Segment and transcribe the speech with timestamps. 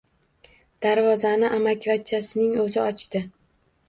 [0.85, 3.23] Darvozani amakivachchasining oʻzi ochdi.